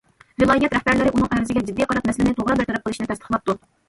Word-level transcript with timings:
ۋىلايەت 0.43 0.71
رەھبەرلىرى 0.77 1.11
ئۇنىڭ 1.11 1.29
ئەرزىگە 1.35 1.63
جىددىي 1.67 1.87
قاراپ، 1.91 2.07
مەسىلىنى 2.11 2.33
توغرا 2.39 2.57
بىر 2.63 2.69
تەرەپ 2.71 2.89
قىلىشنى 2.89 3.07
تەستىقلاپتۇ. 3.13 3.57